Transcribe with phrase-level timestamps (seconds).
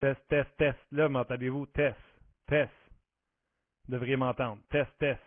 [0.00, 0.78] Test, test, test.
[0.92, 1.66] Là, m'entendez-vous?
[1.66, 1.98] Test,
[2.46, 2.72] test.
[3.86, 4.62] Vous devriez m'entendre.
[4.70, 5.20] Test, test.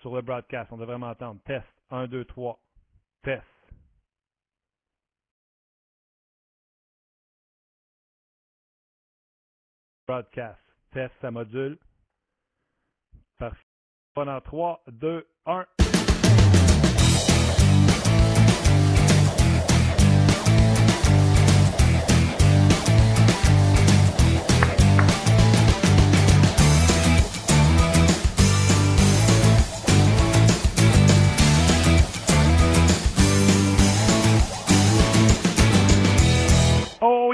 [0.00, 1.40] Sur le broadcast, on devrait m'entendre.
[1.44, 1.66] Test.
[1.90, 2.60] 1, 2, 3.
[3.22, 3.44] Test.
[10.06, 10.60] Broadcast.
[10.92, 11.78] Test, ça module.
[13.38, 13.64] Parfait.
[14.14, 15.66] Pendant 3, 2, 1.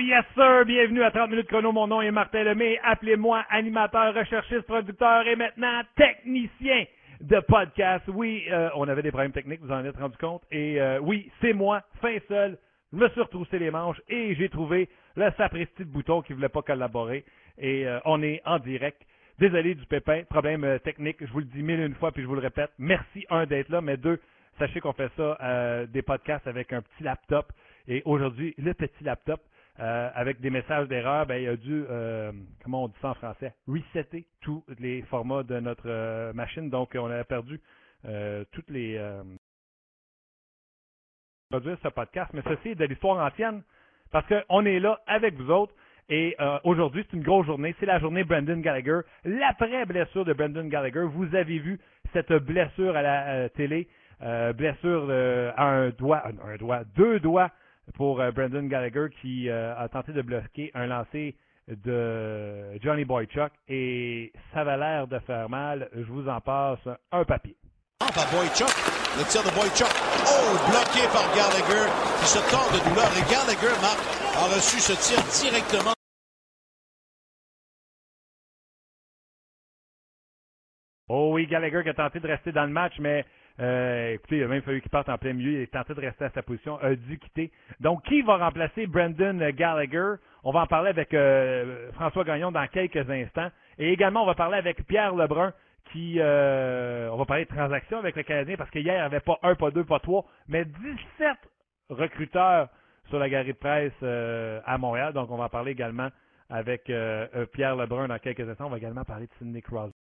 [0.00, 1.72] Yes sir, bienvenue à 30 minutes chrono.
[1.72, 2.81] Mon nom est Martin Lemay.
[2.83, 6.84] Appelez-moi animateur, recherchiste, producteur et maintenant technicien
[7.21, 8.05] de podcast.
[8.09, 10.43] Oui, euh, on avait des problèmes techniques, vous en êtes rendu compte.
[10.50, 12.56] Et euh, oui, c'est moi, fin seul.
[12.93, 16.49] Je me suis retroussé les manches et j'ai trouvé le sapristi de bouton qui voulait
[16.49, 17.25] pas collaborer.
[17.59, 19.03] Et euh, on est en direct.
[19.39, 21.19] Désolé du pépin, problème technique.
[21.21, 22.71] Je vous le dis mille une fois puis je vous le répète.
[22.78, 24.19] Merci un d'être là, mais deux,
[24.59, 27.53] sachez qu'on fait ça des podcasts avec un petit laptop.
[27.89, 29.41] Et aujourd'hui, le petit laptop
[29.79, 32.33] euh, avec des messages d'erreur, ben, il a dû, euh,
[32.63, 36.69] comment on dit ça en français, resetter tous les formats de notre euh, machine.
[36.69, 37.61] Donc, on a perdu
[38.53, 38.99] toutes les.
[41.51, 43.63] Produire ce podcast, mais ceci est de l'histoire ancienne
[44.11, 45.75] parce qu'on est là avec vous autres.
[46.09, 47.75] Et aujourd'hui, c'est une grosse journée.
[47.79, 49.01] C'est la journée Brendan Gallagher.
[49.25, 51.05] L'après-blessure de Brendan Gallagher.
[51.13, 51.79] Vous avez vu
[52.15, 53.87] cette blessure à la télé.
[54.55, 57.51] Blessure à un doigt, un doigt, deux doigts
[57.95, 61.37] pour euh, Brendan Gallagher qui euh, a tenté de bloquer un lancer
[61.69, 65.89] de Johnny Boychuk et ça avait l'air de faire mal.
[65.95, 66.81] Je vous en passe
[67.12, 67.56] un papier.
[67.99, 68.69] par Boychuk.
[69.19, 69.91] Le tir de Boychuk.
[70.27, 71.87] Oh, bloqué par Gallagher.
[72.21, 73.11] Qui se tord de douleur.
[73.19, 73.99] Et Gallagher, Marc,
[74.37, 75.95] a reçu ce tir directement.
[81.09, 83.25] Oh oui, Gallagher qui a tenté de rester dans le match, mais
[83.60, 85.60] euh, écoutez, il a même fallu qu'il parte en plein milieu.
[85.60, 87.51] Il a tenté de rester à sa position, a dû quitter.
[87.80, 90.15] Donc, qui va remplacer Brendan Gallagher?
[90.45, 93.51] On va en parler avec euh, François Gagnon dans quelques instants.
[93.78, 95.53] Et également, on va parler avec Pierre Lebrun,
[95.92, 99.21] qui euh, on va parler de transactions avec le Canadien, parce qu'hier, il n'y avait
[99.21, 101.36] pas un, pas deux, pas trois, mais 17
[101.91, 102.68] recruteurs
[103.09, 105.13] sur la galerie de presse euh, à Montréal.
[105.13, 106.09] Donc, on va en parler également
[106.48, 108.66] avec euh, Pierre Lebrun dans quelques instants.
[108.66, 110.00] On va également parler de Sidney Crosby.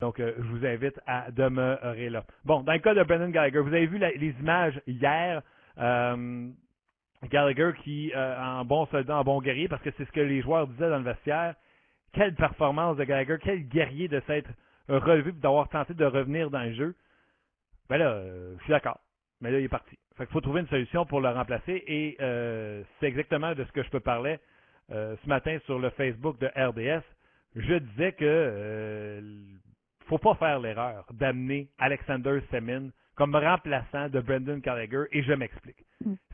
[0.00, 2.24] Donc, euh, je vous invite à demeurer là.
[2.44, 5.42] Bon, dans le cas de Brendan Gallagher, vous avez vu les images hier.
[5.78, 6.48] euh,
[7.30, 10.40] Gallagher qui, euh, en bon soldat, en bon guerrier, parce que c'est ce que les
[10.40, 11.54] joueurs disaient dans le vestiaire.
[12.14, 14.48] Quelle performance de Gallagher, quel guerrier de s'être
[14.88, 16.94] relevé et d'avoir tenté de revenir dans le jeu.
[17.90, 18.98] Ben là, euh, je suis d'accord.
[19.42, 19.98] Mais là, il est parti.
[20.16, 23.82] Fait qu'il faut trouver une solution pour le remplacer et c'est exactement de ce que
[23.82, 24.38] je peux parler
[24.90, 27.02] ce matin sur le Facebook de RDS.
[27.56, 29.22] Je disais que
[30.10, 35.84] faut pas faire l'erreur d'amener Alexander Semin comme remplaçant de Brendan Gallagher et je m'explique.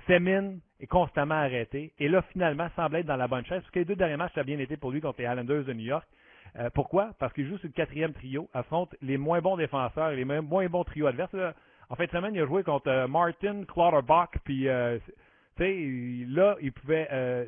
[0.07, 3.81] Semin est constamment arrêté et là finalement semble être dans la bonne chaise parce que
[3.81, 5.85] les deux derniers matchs ça a bien été pour lui contre les Islanders de New
[5.85, 6.07] York.
[6.59, 7.11] Euh, pourquoi?
[7.19, 10.69] Parce qu'il joue sur le quatrième trio, affronte les moins bons défenseurs et les moins
[10.69, 11.35] bons trios adverses.
[11.35, 11.53] Là,
[11.91, 14.99] en fin de semaine, il a joué contre euh, Martin, Clutterbuck, puis euh,
[15.57, 17.47] tu sais, là, il pouvait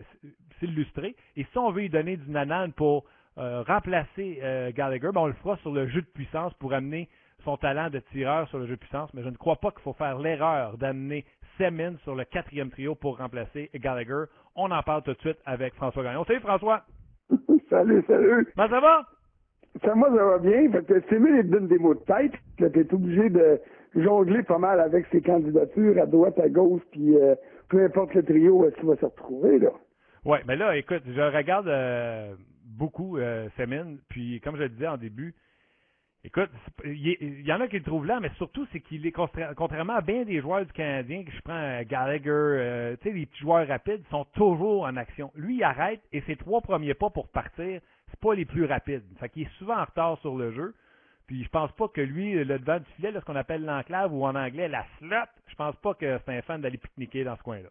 [0.59, 1.17] s'illustrer.
[1.37, 3.07] Et si on veut lui donner du nanan pour
[3.39, 7.09] euh, remplacer euh, Gallagher, ben on le fera sur le jeu de puissance pour amener
[7.45, 9.13] son talent de tireur sur le jeu de puissance.
[9.15, 11.25] Mais je ne crois pas qu'il faut faire l'erreur d'amener
[11.57, 14.25] Semin sur le quatrième trio pour remplacer Gallagher.
[14.57, 16.25] On en parle tout de suite avec François Gagnon.
[16.25, 16.83] Salut François!
[17.71, 18.47] salut, salut.
[18.55, 19.07] Comment ça va?
[19.85, 20.71] Ça, moi, ça va bien.
[20.73, 22.33] Fait que Stéphane, il te donne des mots de tête.
[22.59, 23.61] Là, t'es obligé de
[23.95, 27.35] jongler pas mal avec ses candidatures à droite, à gauche, puis euh,
[27.69, 29.71] peu importe le trio, est-ce qu'il va se retrouver, là?
[30.25, 32.35] Oui, mais là, écoute, je regarde euh,
[32.79, 33.49] beaucoup euh,
[34.09, 35.35] puis comme je le disais en début,
[36.25, 36.51] écoute,
[36.85, 39.95] il, y en a qui le trouvent là, mais surtout, c'est qu'il est, contra- contrairement
[39.95, 43.27] à bien des joueurs du Canadien, que je prends euh, Gallagher, euh, tu sais, les
[43.27, 45.31] petits joueurs rapides sont toujours en action.
[45.35, 47.81] Lui, il arrête et ses trois premiers pas pour partir,
[48.11, 49.05] c'est pas les plus rapides.
[49.19, 50.75] Fait qu'il est souvent en retard sur le jeu.
[51.27, 54.25] Puis je pense pas que lui, le devant du filet, ce qu'on appelle l'enclave ou
[54.25, 57.43] en anglais la slot, je pense pas que c'est un fan d'aller pique-niquer dans ce
[57.43, 57.69] coin-là.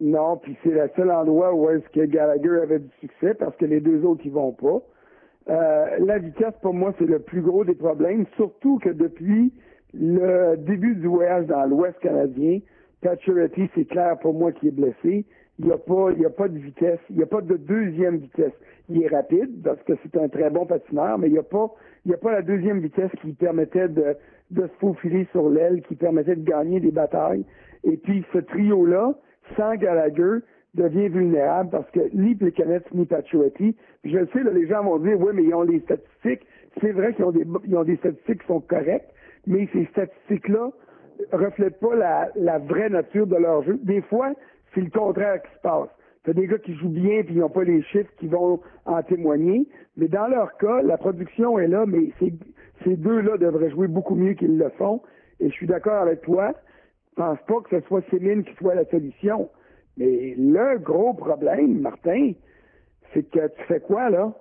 [0.00, 3.64] Non, puis c'est le seul endroit où est-ce que Gallagher avait du succès, parce que
[3.64, 4.82] les deux autres, ils vont pas.
[5.48, 9.52] Euh, la vitesse, pour moi, c'est le plus gros des problèmes, surtout que depuis
[9.94, 12.58] le début du voyage dans l'Ouest canadien,
[13.00, 15.24] Pacioretty, c'est clair pour moi qu'il est blessé.
[15.58, 17.56] Il n'y a pas, il y a pas de vitesse, il n'y a pas de
[17.56, 18.52] deuxième vitesse.
[18.90, 21.72] Il est rapide parce que c'est un très bon patineur, mais il n'y a pas,
[22.04, 24.16] il y a pas la deuxième vitesse qui permettait de,
[24.50, 27.44] de se faufiler sur l'aile, qui permettait de gagner des batailles.
[27.84, 29.14] Et puis ce trio-là,
[29.56, 30.40] sans Gallagher,
[30.76, 34.98] devient vulnérable parce que ni Plekanec ni Pacioretty, je le sais, là, les gens vont
[34.98, 36.46] dire, oui, mais ils ont les statistiques.
[36.80, 39.10] C'est vrai qu'ils ont des, ils ont des statistiques qui sont correctes,
[39.46, 40.70] mais ces statistiques-là
[41.32, 43.78] reflètent pas la, la vraie nature de leur jeu.
[43.82, 44.32] Des fois,
[44.74, 45.88] c'est le contraire qui se passe.
[46.24, 49.02] T'as des gars qui jouent bien puis ils n'ont pas les chiffres qui vont en
[49.02, 49.66] témoigner.
[49.96, 52.34] Mais dans leur cas, la production est là, mais ces,
[52.84, 55.00] ces deux-là devraient jouer beaucoup mieux qu'ils le font.
[55.40, 56.52] Et je suis d'accord avec toi.
[57.16, 59.48] Je pense pas que ce soit Céline qui soit la solution.
[59.96, 62.32] Mais le gros problème, Martin,
[63.14, 64.34] c'est que tu fais quoi, là?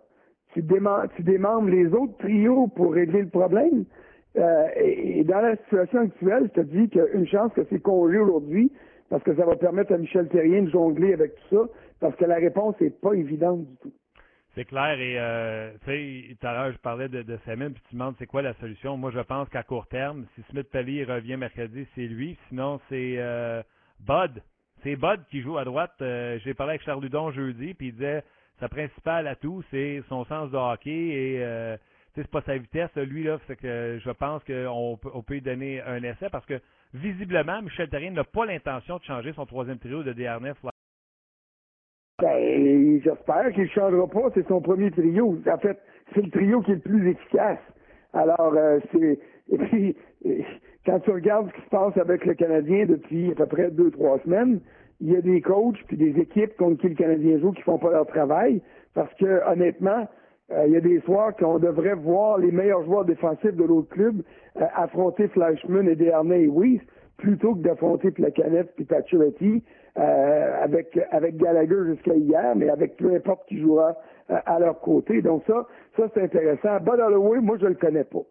[0.52, 3.86] Tu, démem tu démembres les autres trios pour régler le problème.
[4.38, 7.66] Euh, et, dans la situation actuelle, je te dis qu'il y a une chance que
[7.70, 8.72] c'est congé aujourd'hui
[9.10, 11.70] parce que ça va permettre à Michel Terrien de jongler avec tout ça,
[12.02, 13.94] parce que la réponse n'est pas évidente du tout.
[14.56, 17.96] C'est clair, et euh, tu sais, tout à l'heure, je parlais de, de puis tu
[17.96, 18.96] demandes c'est quoi la solution?
[18.96, 22.38] Moi, je pense qu'à court terme, si Smith Pelly revient mercredi, c'est lui.
[22.48, 23.62] Sinon, c'est euh,
[24.00, 24.42] Bud.
[24.82, 25.96] C'est Bud qui joue à droite.
[26.02, 28.24] Euh, J'ai parlé avec Charles Ludon jeudi, puis il disait
[28.62, 31.76] sa principale atout, c'est son sens de hockey et euh,
[32.16, 32.96] c'est pas sa vitesse.
[32.96, 36.46] Lui, là, c'est que je pense qu'on peut, on peut lui donner un essai parce
[36.46, 36.62] que
[36.94, 40.56] visiblement, Michel Terrien n'a pas l'intention de changer son troisième trio de DRNF.
[42.22, 44.30] Ben, j'espère qu'il ne changera pas.
[44.34, 45.38] C'est son premier trio.
[45.52, 45.78] En fait,
[46.14, 47.60] c'est le trio qui est le plus efficace.
[48.14, 49.20] Alors, euh, c'est.
[49.52, 49.96] Et puis,
[50.86, 53.92] quand tu regardes ce qui se passe avec le Canadien depuis à peu près deux,
[53.92, 54.62] trois semaines,
[55.02, 57.78] il y a des coachs puis des équipes contre qui le Canadien joue qui font
[57.78, 58.62] pas leur travail.
[58.94, 60.08] Parce que, honnêtement,
[60.52, 63.90] euh, il y a des soirs qu'on devrait voir les meilleurs joueurs défensifs de l'autre
[63.90, 64.22] club
[64.56, 66.80] euh, affronter Flashman et Desharnais et Weiss
[67.18, 69.64] plutôt que d'affronter Placanette et Pacioretty
[69.98, 73.96] euh, avec avec Gallagher jusqu'à hier, mais avec peu importe qui jouera
[74.30, 75.22] euh, à leur côté.
[75.22, 75.66] Donc ça,
[75.98, 76.80] ça c'est intéressant.
[76.82, 78.24] Bud Holloway, moi je le connais pas.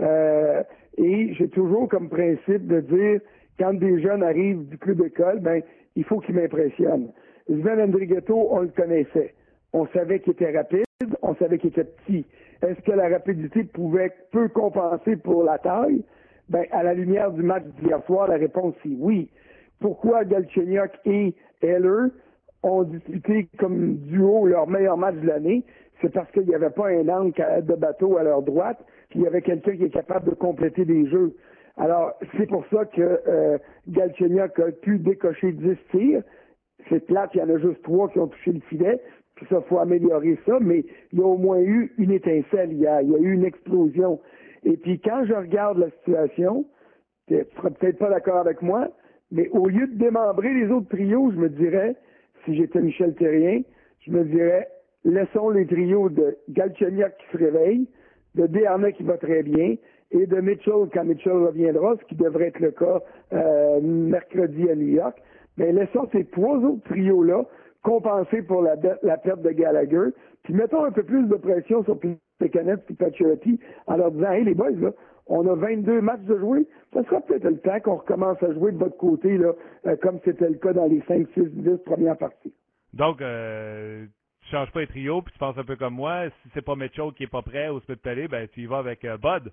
[0.00, 0.62] Euh,
[0.96, 3.20] et j'ai toujours comme principe de dire
[3.58, 5.62] quand des jeunes arrivent du club d'école, ben
[5.96, 7.10] il faut qu'ils m'impressionnent.
[7.48, 9.34] Sven Andrighetto, on le connaissait.
[9.72, 10.84] On savait qu'il était rapide,
[11.22, 12.24] on savait qu'il était petit.
[12.62, 16.04] Est-ce que la rapidité pouvait peu compenser pour la taille?
[16.48, 19.28] Ben, à la lumière du match d'hier soir, la réponse est oui.
[19.80, 22.08] Pourquoi Galchenyuk et Heller
[22.62, 25.64] ont disputé comme duo leur meilleur match de l'année?
[26.00, 27.32] C'est parce qu'il n'y avait pas un angle
[27.62, 28.78] de bateau à leur droite,
[29.10, 31.34] puis il y avait quelqu'un qui est capable de compléter des jeux.
[31.76, 33.58] Alors, c'est pour ça que euh,
[33.96, 36.22] a pu décocher 10 tirs.
[36.88, 39.00] C'est plate, il y en a juste trois qui ont touché le filet,
[39.34, 43.00] puis ça, faut améliorer ça, mais il y a au moins eu une étincelle hier,
[43.02, 44.20] il y a eu une explosion.
[44.64, 46.64] Et puis quand je regarde la situation,
[47.28, 48.88] tu ne seras peut-être pas d'accord avec moi,
[49.30, 51.96] mais au lieu de démembrer les autres trios, je me dirais,
[52.44, 53.62] si j'étais Michel Terrien,
[54.00, 54.68] je me dirais,
[55.04, 57.88] laissons les trios de Galchenyuk qui se réveille,
[58.34, 59.76] de Desharnais qui va très bien,
[60.10, 63.00] et de Mitchell quand Mitchell reviendra, ce qui devrait être le cas
[63.32, 65.18] euh, mercredi à New York.
[65.58, 67.44] Mais laissons ces trois autres trios-là
[67.82, 70.10] compenser pour la, la, perte de Gallagher,
[70.42, 71.98] puis mettons un peu plus de pression sur
[72.38, 74.92] Pecanet et Pacioretty en leur disant Hey les boys, là,
[75.28, 78.72] on a 22 matchs de jouer, ça sera peut-être le temps qu'on recommence à jouer
[78.72, 79.52] de votre côté, là,
[79.86, 82.54] euh, comme c'était le cas dans les 5, 6, 10 premières parties.
[82.94, 84.06] Donc, euh,
[84.42, 86.74] tu changes pas les trios, puis tu penses un peu comme moi, si c'est pas
[86.76, 89.52] Mitchell qui est pas prêt au Pelé, ben tu y vas avec euh, Bud.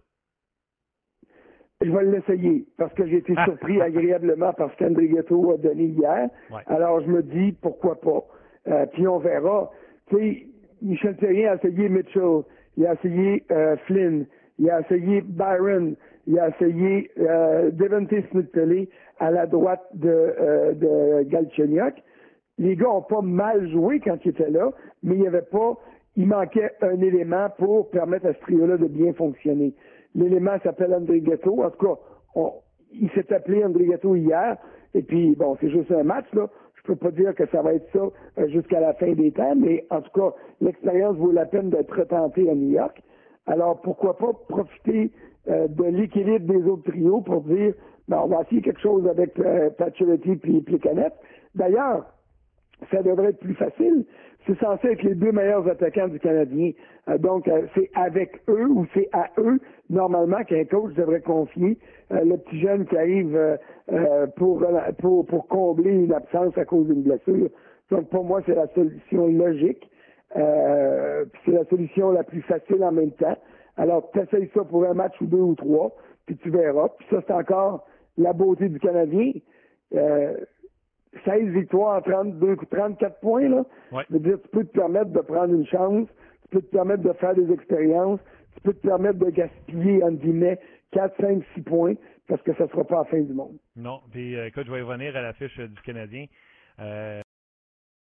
[1.82, 3.46] Je vais l'essayer parce que j'ai été Ah.
[3.46, 6.30] surpris agréablement par ce qu'Andrighetto a donné hier.
[6.50, 6.62] Ouais.
[6.68, 8.24] Alors je me dis pourquoi pas?
[8.68, 9.70] Euh, puis on verra.
[10.08, 10.48] Tu sais,
[10.82, 12.44] Michel Terrien a essayé Mitchell,
[12.78, 14.26] il a essayé euh, Flynn,
[14.60, 15.96] il a essayé Byron,
[16.28, 21.96] il a essayé euh, Devante Smith-Pelé à la droite de, euh, de Galchenyuk.
[22.58, 24.72] Les gars ont pas mal joué quand ils étaient là,
[25.04, 25.74] mais il y avait pas,
[26.16, 29.74] il manquait un élément pour permettre à ce trio-là de bien fonctionner.
[30.16, 31.62] L'élément s'appelle André Ghetto.
[31.62, 32.00] En tout cas,
[32.36, 32.54] on-
[32.94, 34.56] il s'est appelé André Ghetto hier.
[34.94, 36.48] Et puis, bon, c'est juste un match, là.
[36.76, 38.00] Je peux pas dire que ça va être ça
[38.38, 41.94] euh, jusqu'à la fin des temps, mais en tout cas, l'expérience vaut la peine d'être
[41.94, 43.02] retentée à New York.
[43.48, 45.12] Alors, pourquoi pas profiter
[45.48, 47.74] euh, de l'équilibre des autres trios pour dire,
[48.08, 51.12] ben, on va essayer quelque chose avec euh, Pacioretty et Plicanet.
[51.54, 52.06] D'ailleurs,
[52.92, 54.06] ça devrait être plus facile.
[54.46, 56.72] C'est censé être les deux meilleurs attaquants du Canadien.
[57.10, 59.60] Euh, donc, euh, c'est avec eux ou c'est à eux,
[59.90, 61.78] normalement, qu'un coach devrait confier
[62.12, 63.58] euh, le petit jeune qui arrive euh,
[63.92, 64.64] euh, pour,
[65.00, 67.50] pour, pour combler une absence à cause d'une blessure.
[67.92, 69.90] Donc, pour moi, c'est la solution logique.
[70.36, 73.38] Euh, c'est la solution la plus facile en même temps.
[73.78, 76.90] Alors, tu essayes ça pour un match ou deux ou trois, puis tu verras.
[76.98, 77.86] Puis ça, c'est encore
[78.18, 79.32] la beauté du Canadien.
[79.94, 80.36] Euh,
[81.24, 83.64] 16 victoires en 32, 34 points, là.
[83.92, 84.04] Ouais.
[84.10, 86.08] Je veux dire, tu peux te permettre de prendre une chance,
[86.44, 88.20] tu peux te permettre de faire des expériences,
[88.56, 90.60] tu peux te permettre de gaspiller, entre guillemets,
[90.92, 91.94] 4, 5, 6 points,
[92.28, 93.58] parce que ça ne sera pas la fin du monde.
[93.76, 94.02] Non.
[94.12, 96.26] Puis, euh, écoute, je vais revenir à la fiche du Canadien.
[96.80, 97.22] Euh,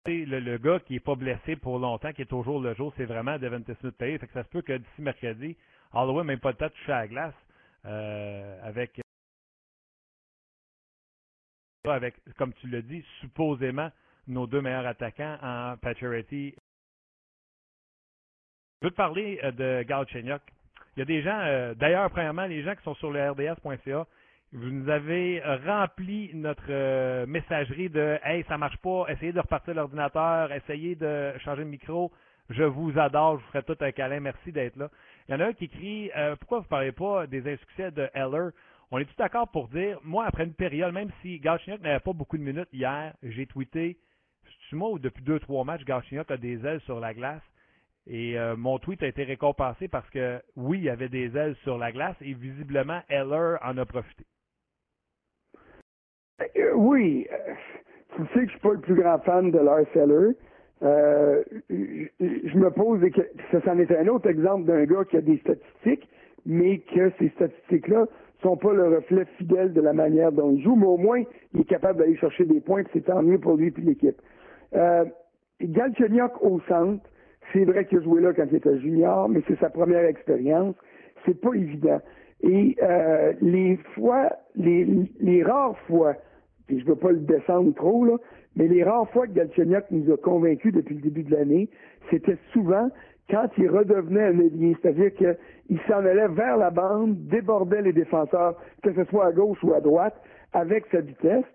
[0.07, 3.05] le, le, gars qui n'est pas blessé pour longtemps, qui est toujours le jour, c'est
[3.05, 5.55] vraiment Devin Smith Fait que ça se peut que d'ici mercredi,
[5.93, 7.35] Holloway même pas le temps de toucher à la glace
[7.85, 9.01] euh, avec
[11.85, 13.89] avec, comme tu l'as dit, supposément
[14.27, 16.53] nos deux meilleurs attaquants en Pacioretty.
[18.81, 20.41] Je veux te parler euh, de Galchenyuk.
[20.95, 24.05] Il y a des gens, euh, d'ailleurs, premièrement, les gens qui sont sur le RDS.ca,
[24.53, 29.73] vous nous avez rempli notre euh, messagerie de Hey, ça marche pas, essayez de repartir
[29.73, 32.11] l'ordinateur, essayez de changer le micro.
[32.49, 34.89] Je vous adore, je vous ferai tout un câlin, merci d'être là.
[35.27, 38.09] Il y en a un qui écrit Pourquoi vous ne parlez pas des insuccès de
[38.13, 38.51] Heller?
[38.89, 42.13] On est tout d'accord pour dire, moi, après une période, même si Galchenyuk n'avait pas
[42.13, 43.97] beaucoup de minutes hier, j'ai tweeté
[44.71, 47.41] moi ou depuis deux, trois matchs, Galchenyuk a des ailes sur la glace?
[48.05, 51.55] Et euh, mon tweet a été récompensé parce que oui, il y avait des ailes
[51.63, 54.25] sur la glace et visiblement Heller en a profité.
[56.41, 57.53] Euh, oui, euh,
[58.15, 60.33] tu sais que je suis pas le plus grand fan de Lars Heller.
[60.81, 65.37] je, me pose que ça, c'en est un autre exemple d'un gars qui a des
[65.39, 66.07] statistiques,
[66.45, 68.05] mais que ces statistiques-là
[68.41, 71.61] sont pas le reflet fidèle de la manière dont il joue, mais au moins il
[71.61, 74.21] est capable d'aller chercher des points, c'est tant mieux pour lui et l'équipe.
[74.75, 75.05] Euh,
[76.41, 77.03] au centre,
[77.51, 80.75] c'est vrai qu'il a joué là quand il était junior, mais c'est sa première expérience.
[81.25, 81.99] C'est pas évident.
[82.41, 84.85] Et euh, les fois, les,
[85.19, 86.13] les rares fois,
[86.67, 88.17] puis je veux pas le descendre trop, là,
[88.55, 91.69] mais les rares fois que Galchenyuk nous a convaincus depuis le début de l'année,
[92.09, 92.89] c'était souvent
[93.29, 98.55] quand il redevenait un ailier, c'est-à-dire qu'il s'en allait vers la bande, débordait les défenseurs,
[98.83, 100.15] que ce soit à gauche ou à droite,
[100.53, 101.45] avec sa vitesse,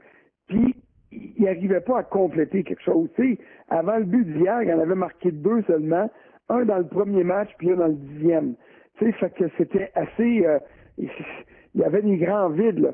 [0.48, 0.74] puis
[1.10, 3.08] il n'arrivait pas à compléter quelque chose.
[3.16, 3.38] Tu
[3.68, 6.10] avant le but d'hier, il en avait marqué deux seulement,
[6.48, 8.54] un dans le premier match, puis un dans le dixième.
[8.98, 10.46] Tu sais, fait que c'était assez...
[10.46, 10.58] Euh,
[10.98, 12.90] il y avait des grands vides, là.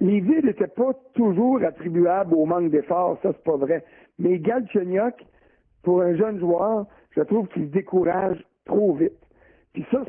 [0.00, 3.84] Les vides n'étaient pas toujours attribuables au manque d'efforts, ça c'est pas vrai.
[4.18, 5.14] Mais Galchenyuk,
[5.82, 9.12] pour un jeune joueur, je trouve qu'il se décourage trop vite.
[9.72, 10.02] Puis ça,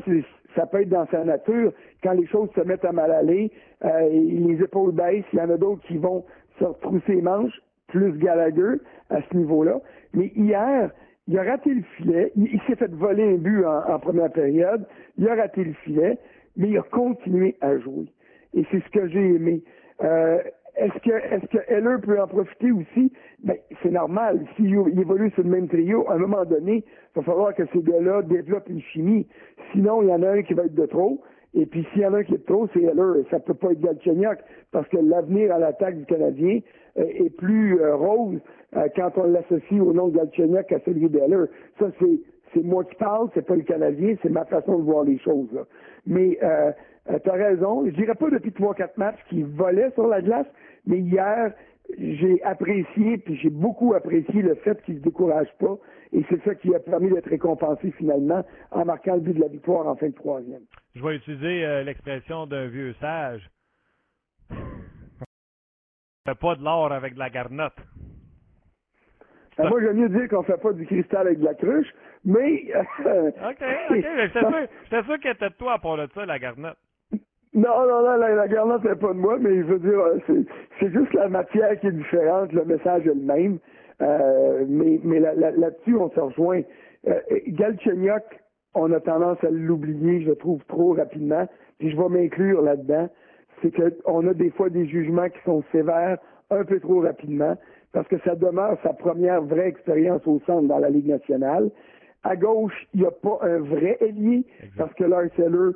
[0.56, 1.72] ça peut être dans sa nature.
[2.04, 3.51] Quand les choses se mettent à mal aller,
[3.84, 6.24] euh, les épaules baissent, il y en a d'autres qui vont
[6.60, 9.80] se retrousser les manches, plus Gallagher à ce niveau-là.
[10.13, 10.92] Mais hier,
[11.27, 12.32] il a raté le filet.
[12.36, 14.86] Il, s'est fait voler un but en, première période.
[15.18, 16.18] Il a raté le filet,
[16.56, 18.06] mais il a continué à jouer.
[18.56, 19.62] Et c'est ce que j'ai aimé.
[20.04, 20.40] Euh,
[20.78, 23.12] est-ce que est-ce que Heller peut en profiter aussi?
[23.44, 24.46] Ben, c'est normal.
[24.56, 27.82] S'il évolue sur le même trio, à un moment donné, il va falloir que ces
[27.82, 29.28] gars-là développent une chimie.
[29.72, 31.22] Sinon, il y en a un qui va être de trop.
[31.54, 33.24] Et puis s'il y en a un qui est de trop, c'est Heller.
[33.32, 34.40] Ça peut pas être Galchenyuk
[34.72, 36.60] parce que l'avenir à l'attaque du Canadien
[36.98, 38.40] euh, est plus euh, rose
[38.76, 41.46] euh, quand on l'associe au nom de Galchenyuk à celui d'Heller.
[41.80, 42.20] Ça, c'est
[42.54, 45.50] c'est moi qui parle, c'est pas le Canadien, c'est ma façon de voir les choses.
[46.08, 46.72] Mais euh,
[47.10, 47.86] euh, tu as raison.
[47.86, 50.48] Je dirais pas depuis trois, quatre matchs qu'il volait sur la glace,
[50.86, 51.54] mais hier,
[51.98, 55.78] j'ai apprécié, puis j'ai beaucoup apprécié le fait qu'il se décourage pas,
[56.14, 59.48] et c'est ça qui a permis d'être récompensé finalement en marquant le but de la
[59.48, 60.64] victoire en fin de troisième.
[60.96, 63.48] Je vais utiliser euh, l'expression d'un vieux sage.
[64.50, 67.78] fait pas de l'or avec de la garnotte.
[69.58, 71.88] Ben, moi, j'aime mieux dire qu'on fait pas du cristal avec de la cruche,
[72.26, 72.66] mais...
[72.76, 73.08] OK,
[73.50, 74.40] OK, mais j'étais
[74.90, 76.78] sûr, sûr qu'elle était de toi à part de ça, la garnotte.
[77.56, 80.44] Non, non, non, la, la garnotte n'est pas de moi, mais je veux dire, euh,
[80.80, 83.60] c'est juste la matière qui est différente, le message est le même.
[84.02, 86.62] Euh, mais mais là-dessus, on se rejoint.
[87.08, 88.24] Euh, Galchenyuk,
[88.74, 91.48] on a tendance à l'oublier, je trouve, trop rapidement.
[91.80, 93.08] Puis je vais m'inclure là-dedans.
[93.62, 96.18] C'est qu'on a des fois des jugements qui sont sévères
[96.50, 97.56] un peu trop rapidement
[97.94, 101.72] parce que ça demeure sa première vraie expérience au centre dans la Ligue nationale.
[102.24, 104.44] À gauche, il n'y a pas un vrai ailier
[104.78, 105.72] parce que Lars Eller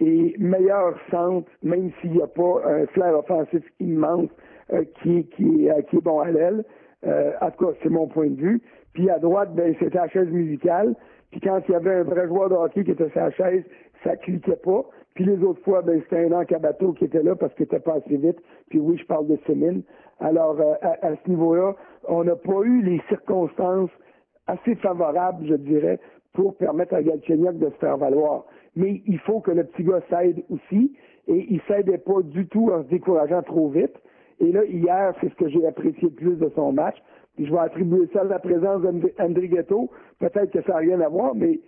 [0.00, 4.30] est meilleur centre, même s'il n'y a pas un flair offensif immense
[4.72, 6.64] euh, qui, qui, euh, qui est bon à l'aile.
[7.06, 8.62] Euh, en tout cas, c'est mon point de vue.
[8.94, 10.94] Puis à droite, ben, c'était la chaise musicale.
[11.30, 13.64] Puis quand il y avait un vrai joueur de hockey qui était sur la chaise,
[14.02, 14.84] ça cliquait pas.
[15.14, 17.94] Puis les autres fois, ben, c'était un encabato qui était là parce qu'il était pas
[17.94, 18.38] assez vite.
[18.68, 19.82] Puis oui, je parle de Sémine.
[20.20, 21.74] Alors, euh, à, ce niveau-là,
[22.08, 23.90] on n'a pas eu les circonstances
[24.46, 25.98] assez favorables, je dirais,
[26.34, 28.44] pour permettre à Galchenyuk de se faire valoir.
[28.76, 30.92] Mais il faut que le petit gars s'aide aussi,
[31.28, 33.94] et il s'aidait pas du tout en se décourageant trop vite.
[34.40, 36.96] Et là, hier, c'est ce que j'ai apprécié le plus de son match.
[37.36, 39.90] Puis je vais attribuer ça à la présence d'André Ghetto.
[40.18, 41.60] Peut-être que ça n'a rien à voir, mais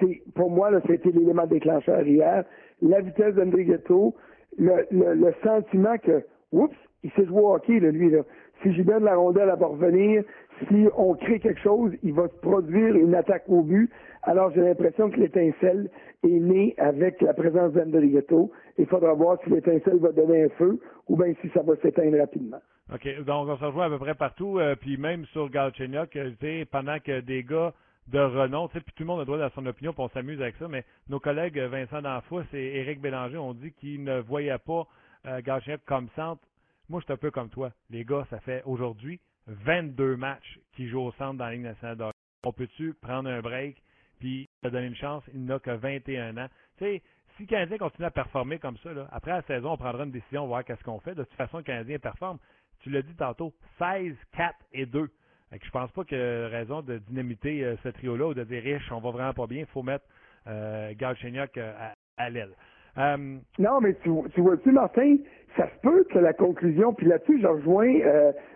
[0.00, 2.44] c'est pour moi, là, c'était l'élément déclencheur hier.
[2.82, 4.14] La vitesse d'André Ghetto,
[4.58, 8.10] le, le, sentiment que, oups, il s'est joué au hockey, là, lui.
[8.10, 8.22] Là.
[8.62, 10.22] Si j'y donne la rondelle, à va revenir.
[10.68, 13.90] si on crée quelque chose, il va se produire une attaque au but.
[14.22, 15.90] Alors j'ai l'impression que l'étincelle
[16.24, 18.50] est née avec la présence d'Andrigetto.
[18.76, 22.18] Il faudra voir si l'étincelle va donner un feu ou bien si ça va s'éteindre
[22.18, 22.58] rapidement.
[22.92, 23.24] OK.
[23.24, 24.58] Donc, on se rejoint à peu près partout.
[24.58, 27.72] Euh, puis même sur Galchenyuk, euh, pendant que des gars
[28.12, 30.56] de renom, puis tout le monde a droit à son opinion, puis on s'amuse avec
[30.56, 34.58] ça, mais nos collègues euh, Vincent D'Anfous et Éric Bélanger ont dit qu'ils ne voyaient
[34.58, 34.86] pas
[35.26, 35.40] euh,
[35.86, 36.42] comme centre.
[36.88, 37.72] Moi, je suis un peu comme toi.
[37.90, 41.96] Les gars, ça fait aujourd'hui 22 matchs qu'ils jouent au centre dans la Ligue nationale
[41.96, 42.04] de
[42.44, 43.82] On peut-tu prendre un break
[44.18, 45.22] puis te donner une chance?
[45.32, 46.48] Il n'a que 21 ans.
[46.78, 47.02] Tu sais,
[47.36, 50.46] si le Canadien continue à performer comme ça, après la saison, on prendra une décision,
[50.46, 51.14] voir qu'est-ce qu'on fait.
[51.14, 52.38] De toute façon, le Canadien performe
[52.80, 55.10] tu l'as dit tantôt, 16, 4 et 2.
[55.50, 58.90] Je je pense pas ait raison de dynamiter euh, ce trio-là ou de dire riche,
[58.92, 60.04] on va vraiment pas bien, il faut mettre
[60.46, 62.52] euh, euh à, l'aile.
[62.98, 65.16] Euh, non, mais tu, tu vois-tu, Martin,
[65.56, 67.94] ça se peut que la conclusion, puis là-dessus, je rejoins,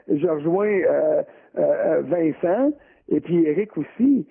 [0.09, 0.81] je rejoins
[2.02, 2.72] Vincent
[3.09, 4.26] et puis Eric aussi.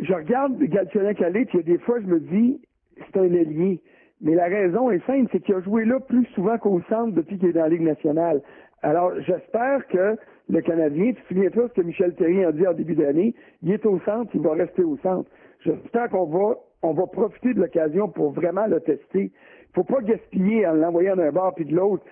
[0.00, 2.60] Je regarde Galchenyuk aller, puis il y a des fois, je me dis,
[2.98, 3.80] c'est un ailier.
[4.20, 7.38] Mais la raison est simple, c'est qu'il a joué là plus souvent qu'au centre depuis
[7.38, 8.42] qu'il est dans la Ligue nationale.
[8.82, 10.16] Alors, j'espère que
[10.48, 13.72] le Canadien, tu te souviens-toi ce que Michel Therrien a dit en début d'année, il
[13.72, 15.30] est au centre, il va rester au centre.
[15.64, 19.30] J'espère qu'on va, on va profiter de l'occasion pour vraiment le tester.
[19.32, 22.04] Il faut pas gaspiller en l'envoyant d'un bord puis de l'autre.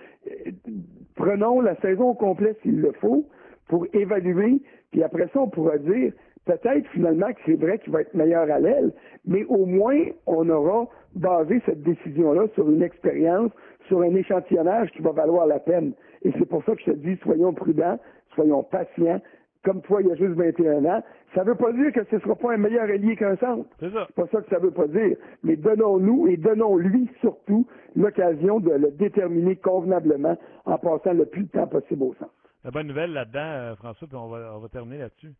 [1.15, 3.25] Prenons la saison au complet s'il le faut
[3.69, 4.61] pour évaluer,
[4.93, 6.13] puis après ça, on pourra dire
[6.45, 8.93] peut-être finalement que c'est vrai qu'il va être meilleur à l'aile,
[9.27, 13.51] mais au moins on aura basé cette décision-là sur une expérience,
[13.89, 15.93] sur un échantillonnage qui va valoir la peine.
[16.23, 17.99] Et c'est pour ça que je te dis, soyons prudents,
[18.35, 19.21] soyons patients.
[19.65, 21.03] Comme toi, il y a juste 21 ans.
[21.35, 23.69] Ça ne veut pas dire que ce ne sera pas un meilleur allié qu'un centre.
[23.81, 24.07] C'est ça.
[24.15, 25.17] pas ça que ça veut pas dire.
[25.43, 31.51] Mais donnons-nous et donnons-lui surtout l'occasion de le déterminer convenablement en passant le plus de
[31.51, 32.33] temps possible au centre.
[32.65, 35.33] La bonne nouvelle là-dedans, euh, François, puis on va, on va terminer là-dessus.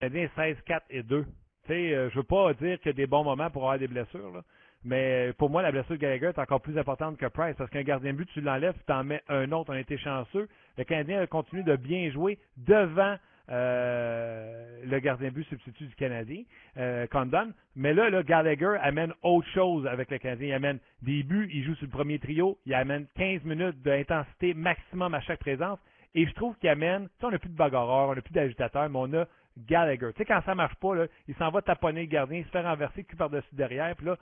[0.00, 1.22] Canadien 16, 4 et 2.
[1.22, 1.28] Tu
[1.68, 3.88] sais, euh, je veux pas dire qu'il y a des bons moments pour avoir des
[3.88, 4.42] blessures, là.
[4.84, 7.82] Mais pour moi, la blessure de Gallagher est encore plus importante que Price parce qu'un
[7.82, 9.70] gardien de but, tu l'enlèves, tu en mets un autre.
[9.70, 10.48] On a été chanceux.
[10.78, 13.16] Le Canadien a continué de bien jouer devant
[13.50, 16.42] euh, le gardien but substitut du Canadien,
[16.76, 17.52] euh, Condon.
[17.74, 20.48] Mais là, Gallagher amène autre chose avec le Canadien.
[20.48, 24.54] Il amène des buts, il joue sur le premier trio, il amène 15 minutes d'intensité
[24.54, 25.78] maximum à chaque présence.
[26.14, 28.32] Et je trouve qu'il amène, tu sais, on n'a plus de bagarreur, on n'a plus
[28.32, 29.26] d'agitateur, mais on a
[29.68, 30.12] Gallagher.
[30.12, 30.94] Tu sais, quand ça marche pas,
[31.28, 34.16] il s'en va taponner le gardien, il se fait renverser, cul par-dessus derrière, puis là,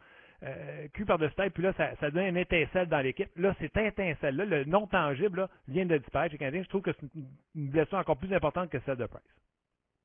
[0.44, 3.28] euh, cul par-dessus tête, puis là, ça, ça donne une étincelle dans l'équipe.
[3.37, 7.07] Là, cette étincelle-là, le non tangible, là, vient de disparaître chez Je trouve que c'est
[7.54, 9.22] une blessure encore plus importante que celle de Price.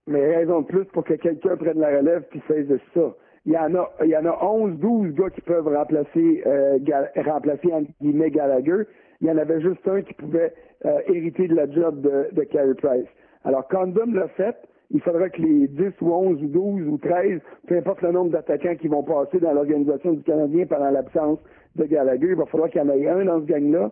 [0.07, 3.13] Mais raison de plus pour que quelqu'un prenne la relève puis de ça.
[3.45, 6.79] Il y en a, il y en a 11, 12 gars qui peuvent remplacer, euh,
[7.15, 8.83] remplacer entre guillemets Gallagher.
[9.21, 10.53] Il y en avait juste un qui pouvait
[10.85, 13.07] euh, hériter de la job de, de Carey Price.
[13.43, 14.55] Alors, Condom l'a fait
[14.91, 18.31] il faudra que les 10 ou 11 ou 12 ou 13, peu importe le nombre
[18.31, 21.39] d'attaquants qui vont passer dans l'organisation du Canadien pendant l'absence
[21.75, 23.91] de Gallagher, il va falloir qu'il y en ait un dans ce gang-là,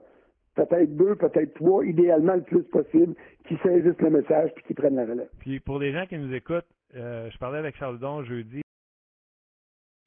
[0.55, 3.13] peut-être deux, peut-être trois, idéalement le plus possible,
[3.47, 5.29] qui saisissent le message puis qui prennent la relève.
[5.39, 8.61] Puis pour les gens qui nous écoutent, euh, je parlais avec Charles Don jeudi.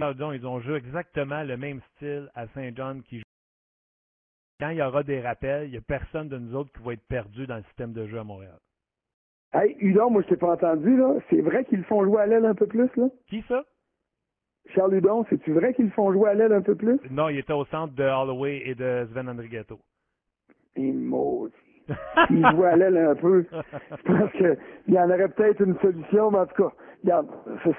[0.01, 3.25] Charles Don, ils ont joué exactement le même style à Saint-John qui joue.
[4.59, 6.95] Quand il y aura des rappels, il n'y a personne de nous autres qui va
[6.95, 8.59] être perdu dans le système de jeu à Montréal.
[9.53, 11.15] Hey, Hudon, moi je t'ai pas entendu, là.
[11.29, 13.09] C'est vrai qu'ils font jouer à l'aile un peu plus, là?
[13.29, 13.65] Qui ça?
[14.75, 17.01] Charles Hudon, c'est-tu vrai qu'ils font jouer à l'aile un peu plus?
[17.11, 19.81] Non, il était au centre de Holloway et de Sven Andrigetto.
[20.77, 21.55] Et maudit.
[22.31, 23.45] Il jouait à l'aile un peu.
[23.51, 27.29] Je pense qu'il y en aurait peut-être une solution, mais en tout cas, regarde,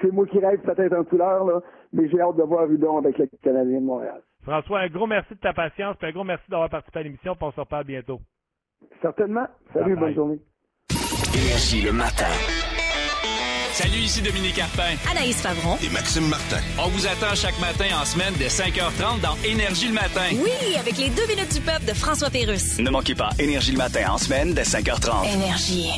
[0.02, 1.60] c'est moi qui rêve peut-être en couleur, là,
[1.94, 4.20] mais j'ai hâte de voir Hudon avec le Canadien de Montréal.
[4.42, 7.34] François, un gros merci de ta patience, et un gros merci d'avoir participé à l'émission,
[7.34, 8.20] puis on se reparle bientôt.
[9.00, 9.46] Certainement.
[9.72, 10.40] Salut, bonne journée.
[11.34, 12.28] Énergie le matin.
[13.72, 14.92] Salut, ici Dominique Carpin.
[15.10, 15.76] Anaïs Favron.
[15.82, 16.60] Et Maxime Martin.
[16.78, 20.28] On vous attend chaque matin en semaine dès 5h30 dans Énergie le matin.
[20.32, 22.78] Oui, avec les deux minutes du peuple de François Pérusse.
[22.78, 25.32] Ne manquez pas Énergie le matin en semaine dès 5h30.
[25.32, 25.88] Énergie.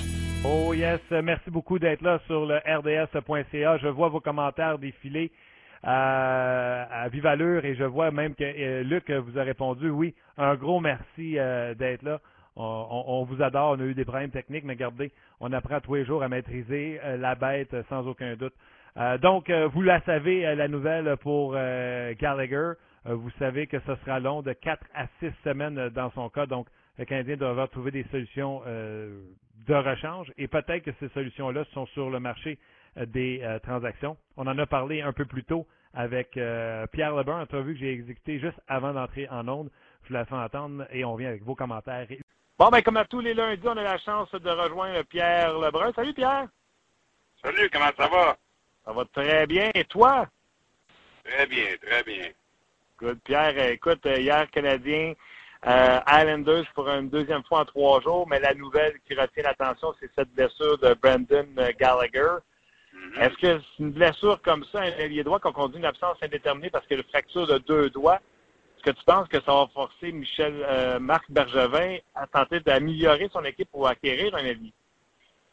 [0.45, 3.79] Oh yes, merci beaucoup d'être là sur le rds.ca.
[3.79, 5.33] Je vois vos commentaires défiler
[5.83, 10.15] à, à vive allure et je vois même que euh, Luc vous a répondu oui.
[10.39, 12.21] Un gros merci euh, d'être là.
[12.57, 16.05] On, vous adore, on a eu des problèmes techniques, mais regardez, on apprend tous les
[16.05, 18.55] jours à maîtriser euh, la bête sans aucun doute.
[18.97, 22.73] Euh, donc, euh, vous la savez, la nouvelle pour Gallagher.
[23.07, 26.47] vous savez que ce sera long de 4 à 6 semaines dans son cas.
[26.47, 31.87] Donc, le Canadien devra trouver des solutions de rechange et peut-être que ces solutions-là sont
[31.87, 32.57] sur le marché
[33.09, 34.17] des transactions.
[34.37, 36.31] On en a parlé un peu plus tôt avec
[36.93, 39.71] Pierre Lebrun, entrevue que j'ai exécutée juste avant d'entrer en onde.
[40.05, 42.07] Je vous la fais entendre et on vient avec vos commentaires.
[42.57, 45.93] Bon, ben, comme à tous les lundis, on a la chance de rejoindre Pierre Lebrun.
[45.93, 46.47] Salut, Pierre.
[47.43, 48.37] Salut, comment ça va?
[48.85, 49.71] Ça va très bien.
[49.75, 50.29] Et toi?
[51.25, 52.29] Très bien, très bien.
[52.99, 53.19] Good.
[53.25, 55.15] Pierre, écoute, hier, Canadien,
[55.67, 59.93] euh, Islanders pour une deuxième fois en trois jours, mais la nouvelle qui retient l'attention,
[59.99, 61.49] c'est cette blessure de Brandon
[61.81, 62.37] Gallagher.
[62.93, 63.21] Mhm.
[63.21, 66.71] Est-ce que c'est une blessure comme ça, un ailier droit, qu'on conduit une absence indéterminée
[66.71, 68.21] parce que le fracture de deux doigts,
[68.85, 73.45] que tu penses que ça va forcer Michel euh, Marc Bergevin à tenter d'améliorer son
[73.45, 74.73] équipe pour acquérir un ailier?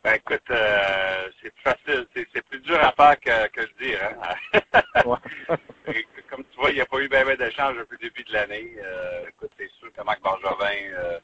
[0.03, 3.99] Ben écoute, euh, c'est plus facile, c'est, plus dur à faire que, que je dire.
[4.03, 4.59] Hein?
[5.05, 5.17] Ouais.
[6.29, 8.33] Comme tu vois, il n'y a pas eu bien ben d'échanges depuis le début de
[8.33, 8.75] l'année.
[8.77, 11.19] Euh, écoute, c'est sûr que Marc Bergevin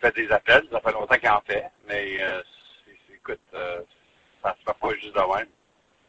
[0.00, 2.18] fait des appels, ça fait longtemps qu'il en fait, mais
[3.14, 3.40] écoute,
[4.42, 5.48] ça se fait pas juste de même.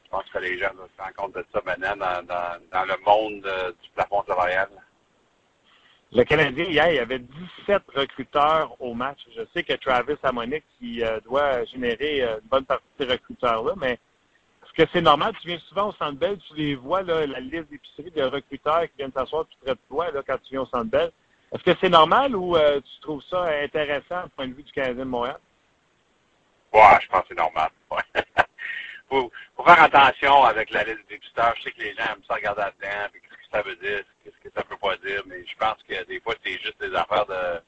[0.06, 2.98] Je pense que les gens se rendent compte de ça maintenant dans, dans, dans le
[3.06, 4.70] monde euh, du plafond salarial.
[6.12, 9.20] Le Canadien, hier, il y avait 17 recruteurs au match.
[9.36, 13.12] Je sais que Travis Amonic qui euh, doit générer euh, une bonne partie de ces
[13.12, 15.34] recruteurs-là, mais est-ce que c'est normal?
[15.42, 18.84] Tu viens souvent au Centre Bell, tu les vois, là, la liste d'épicerie de recruteurs
[18.84, 21.12] qui viennent s'asseoir tout près de toi là, quand tu viens au Centre Bell.
[21.54, 24.72] Est-ce que c'est normal ou euh, tu trouves ça intéressant du point de vue du
[24.72, 25.40] Canadien de Montréal?
[26.74, 27.70] Ouais, je pense que c'est normal.
[27.92, 28.24] Ouais.
[29.10, 29.32] faut,
[29.66, 31.20] faire attention avec la liste des.
[31.22, 33.10] Je sais que les gens aiment ça regarder là-dedans,
[33.56, 36.36] ça veut dire, qu'est-ce que ça peut pas dire, mais je pense que des fois,
[36.44, 37.62] c'est juste des affaires de...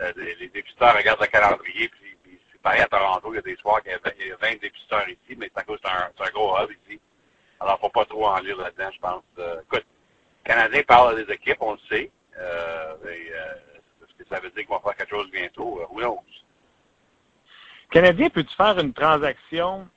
[0.00, 2.16] euh, des- les débuteurs regardent le calendrier, puis,
[2.52, 4.32] c'est pareil à Toronto, il y a des soirs qu'il y a 20, il y
[4.32, 7.00] a 20 débuteurs ici, mais c'est à un, un gros hub ici.
[7.58, 9.24] Alors, faut pas trop en lire là-dedans, je pense.
[9.38, 9.84] Euh, écoute,
[10.44, 12.12] le Canadien parle des équipes, on le sait.
[12.38, 15.80] Euh, est-ce que ça veut dire qu'on va faire quelque chose bientôt?
[15.90, 16.22] Who knows?
[17.90, 19.88] Canadien, peux-tu faire une transaction,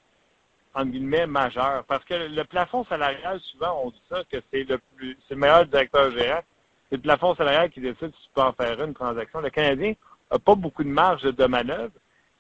[0.78, 1.84] entre guillemets, majeure?
[1.88, 5.40] Parce que le plafond salarial, souvent, on dit ça, que c'est le plus, c'est le
[5.40, 6.42] meilleur directeur gérant.
[6.90, 9.42] C'est le plafond salarial qui décide si tu peux en faire une transaction.
[9.42, 9.94] Le Canadien
[10.32, 11.92] n'a pas beaucoup de marge de manœuvre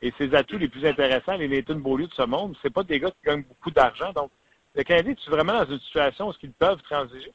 [0.03, 2.99] et ses atouts les plus intéressants, les Nathan Beaulieu de ce monde, c'est pas des
[2.99, 4.13] gars qui gagnent beaucoup d'argent.
[4.13, 4.29] Donc,
[4.75, 7.33] le Canadien, tu es vraiment dans une situation où ils peuvent transiger?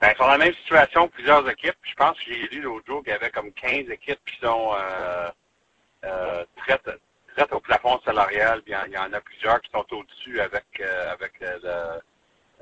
[0.00, 1.76] Ben, ils sont dans la même situation plusieurs équipes.
[1.82, 4.70] Je pense que j'ai lu l'autre jour qu'il y avait comme 15 équipes qui sont
[4.74, 5.30] euh,
[6.04, 6.88] euh, traites
[7.52, 8.62] au plafond salarial.
[8.66, 11.16] Il y en- a plusieurs qui sont au-dessus avec euh,
[11.62, 12.00] le-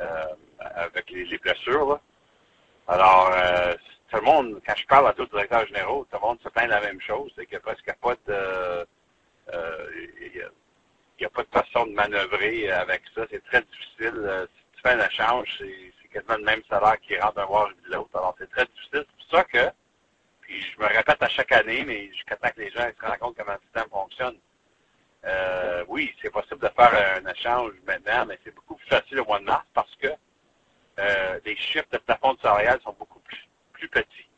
[0.00, 2.00] euh, avec les, les blessures.
[2.88, 3.74] Alors, euh,
[4.10, 6.48] tout le monde, quand je parle à tous les directeurs généraux, tout le monde se
[6.48, 7.30] plaint de la même chose.
[7.36, 8.86] C'est qu'il n'y a presque pas de
[9.52, 9.90] euh,
[10.28, 10.42] il
[11.20, 13.26] n'y a pas de façon de manœuvrer avec ça.
[13.30, 14.14] C'est très difficile.
[14.24, 17.88] Euh, Si tu fais un échange, c'est quasiment le même salaire qui rentre d'un et
[17.88, 18.10] de l'autre.
[18.16, 19.04] Alors, c'est très difficile.
[19.06, 19.70] C'est pour ça que,
[20.42, 23.18] puis je me répète à chaque année, mais jusqu'à temps que les gens se rendent
[23.18, 24.36] compte comment le système fonctionne.
[25.24, 29.24] Euh, oui, c'est possible de faire un échange maintenant, mais c'est beaucoup plus facile au
[29.24, 30.08] mois de mars parce que
[30.98, 34.28] euh, les chiffres de plafond de salarial sont beaucoup plus, petits.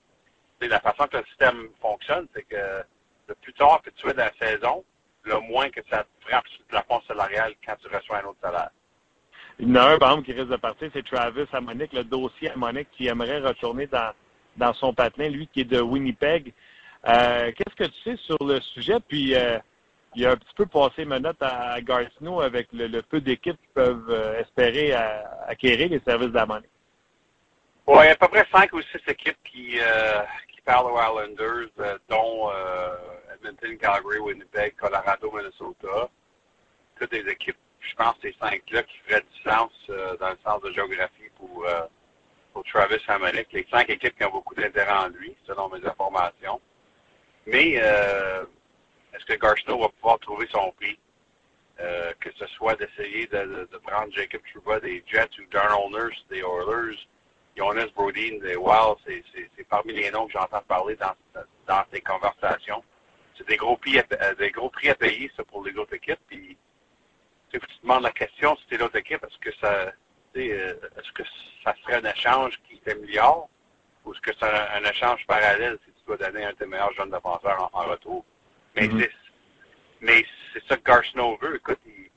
[0.61, 2.85] C'est la façon que le système fonctionne, c'est que
[3.27, 4.85] le plus tard que tu es dans la saison,
[5.25, 8.39] le moins que ça te frappe sur le plafond salarial quand tu reçois un autre
[8.41, 8.71] salaire.
[9.59, 12.05] Il y en a un, par exemple, qui risque de partir, c'est Travis Amonic, le
[12.05, 14.13] dossier Amonic qui aimerait retourner dans,
[14.57, 16.53] dans son patelin, lui qui est de Winnipeg.
[17.07, 18.99] Euh, Qu'est-ce que tu sais sur le sujet?
[19.07, 19.59] Puis, euh,
[20.15, 24.11] il a un petit peu passé menotte à, Gartino avec le, peu d'équipes qui peuvent
[24.11, 24.93] euh, espérer
[25.47, 26.69] acquérir les services d'Amonic.
[27.87, 30.21] Oui, il y a à peu près cinq ou six équipes qui, euh,
[30.55, 32.95] qui parlent aux Islanders, euh, dont euh,
[33.35, 36.09] Edmonton, Calgary, Winnipeg, Colorado, Minnesota.
[36.97, 40.63] Toutes des équipes, je pense, ces cinq-là qui feraient du sens euh, dans le sens
[40.63, 41.67] de géographie pour,
[42.53, 43.49] pour Travis Hamonic.
[43.53, 46.61] Les cinq équipes qui ont beaucoup d'intérêt en lui, selon mes informations.
[47.47, 47.83] Mais
[49.15, 50.99] est-ce que Garchno va pouvoir trouver son prix?
[51.81, 56.41] Euh, que ce soit d'essayer de, prendre Jacob Trouba des Jets ou Darnell Nurse des
[56.41, 56.99] Oilers,
[57.57, 61.15] Jonas Brodin des Wild, c'est, parmi les noms que j'entends parler dans,
[61.67, 62.85] dans ces conversations.
[63.37, 65.95] C'est des gros prix à, euh, des gros prix à payer, ça, pour les autres
[65.95, 66.21] équipes.
[66.29, 66.57] Puis,
[67.51, 69.93] tu te demandes la question si t'es l'autre équipe, est-ce que ça,
[70.37, 71.23] euh, est-ce que
[71.65, 73.49] ça serait un échange qui t'améliore
[74.05, 76.93] ou est-ce que c'est un, échange parallèle si tu dois donner un de tes meilleurs
[76.95, 78.25] jeunes défenseurs en, en retour?
[78.77, 79.01] Mais Mhm.
[79.01, 79.11] c'est,
[80.01, 81.57] mais c'est ça que Garsnow veut.
[81.57, 82.11] Écoute, il,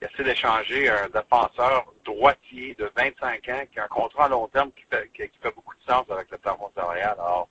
[0.00, 4.46] il essaie d'échanger un défenseur droitier de 25 ans qui a un contrat à long
[4.48, 7.14] terme qui fait, qui, qui fait beaucoup de sens avec le plafond salarial.
[7.18, 7.48] Alors,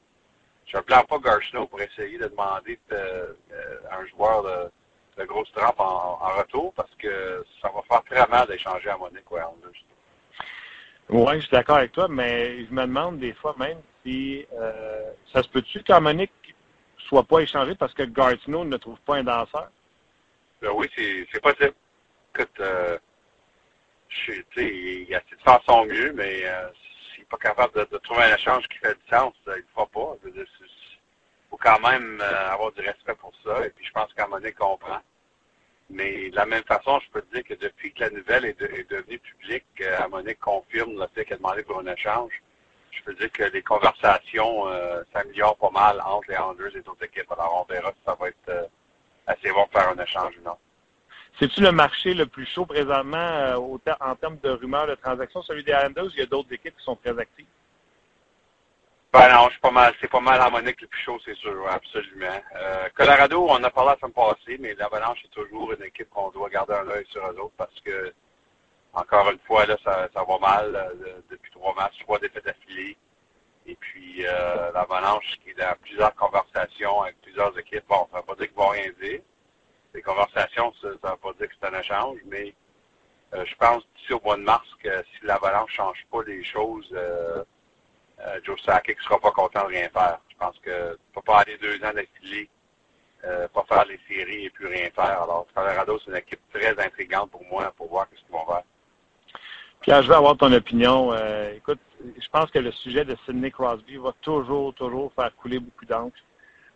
[0.66, 5.26] je ne blâme pas Garsnow pour essayer de demander euh, euh, un joueur de, de
[5.26, 9.30] grosse trempe en, en retour parce que ça va faire très mal d'échanger à Monique
[9.32, 9.72] ou à Anders.
[11.10, 15.12] Oui, je suis d'accord avec toi, mais je me demande des fois même si euh,
[15.32, 16.32] ça se peut-tu qu'Amonic
[17.08, 19.70] soit pas échangé parce que Gartino ne trouve pas un danseur?
[20.62, 21.74] Ben oui, c'est, possible.
[22.34, 22.98] Écoute, euh,
[24.10, 26.70] je il essaie de faire son mieux, mais euh,
[27.12, 29.62] s'il n'est pas capable de, trouver un échange qui fait du sens, euh, il ne
[29.62, 30.16] le fera pas.
[30.24, 30.68] C'est-
[31.50, 33.66] faut quand même euh, avoir du respect pour ça.
[33.66, 35.00] Et puis je pense qu'à Monique comprend.
[35.90, 38.60] Mais de la même façon, je peux te dire que depuis que la nouvelle est,
[38.60, 39.66] de, est devenue publique,
[40.10, 42.34] Monique confirme le fait qu'elle a demandé pour un échange.
[42.98, 46.88] Je peux dire que les conversations euh, s'améliorent pas mal entre les Anders et les
[46.88, 47.32] autres équipes.
[47.32, 48.66] Alors on verra si ça va être euh,
[49.28, 50.58] assez bon de faire un échange ou non.
[51.40, 54.96] C'est-tu le marché le plus chaud présentement euh, au ter- en termes de rumeurs de
[54.96, 57.46] transactions, celui des Islanders, il y a d'autres équipes qui sont très actives?
[59.14, 62.42] Ben non, suis pas mal, c'est pas mal harmonique le plus chaud, c'est sûr, absolument.
[62.56, 66.10] Euh, Colorado, on en a parlé la semaine passée, mais l'Avalanche est toujours une équipe
[66.10, 68.14] qu'on doit garder un œil sur eux autres parce que,
[68.98, 72.98] encore une fois, là, ça, va mal euh, depuis trois matchs, trois défaites affilées.
[73.68, 78.22] Et puis, euh, l'Avalanche qui est dans plusieurs conversations avec plusieurs équipes, bon, ça ne
[78.22, 79.22] veut pas dire qu'ils vont rien dire.
[79.94, 82.56] Les conversations, ça ne veut pas dire que c'est un échange, mais
[83.36, 86.44] euh, je pense d'ici au mois de mars que si l'Avalanche ne change pas les
[86.44, 87.44] choses, euh,
[88.44, 90.20] Joe Sakic ne sera pas content de rien faire.
[90.30, 92.50] Je pense que ne peux pas aller deux ans d'affilée,
[93.22, 95.22] pas faire les séries et plus rien faire.
[95.22, 98.64] Alors, Colorado, c'est une équipe très intrigante pour moi pour voir ce qu'ils vont faire.
[99.82, 101.14] Pierre, je veux avoir ton opinion.
[101.14, 105.60] Euh, écoute, je pense que le sujet de Sidney Crosby va toujours, toujours faire couler
[105.60, 106.18] beaucoup d'encre.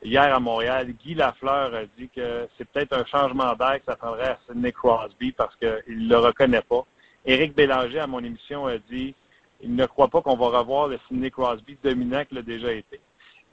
[0.03, 3.95] Hier à Montréal, Guy Lafleur a dit que c'est peut-être un changement d'air que ça
[3.95, 6.85] prendrait à Sidney Crosby parce qu'il ne le reconnaît pas.
[7.25, 9.13] Éric Bélanger, à mon émission, a dit
[9.61, 12.99] il ne croit pas qu'on va revoir le Sidney Crosby dominant qu'il a déjà été.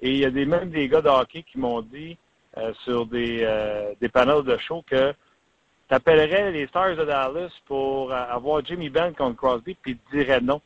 [0.01, 2.17] Et il y a des, même des gars de hockey qui m'ont dit
[2.57, 5.13] euh, sur des, euh, des panels de show que
[5.89, 10.17] tu appellerais les Stars de Dallas pour euh, avoir Jimmy Benn contre Crosby, puis te
[10.17, 10.61] diraient non.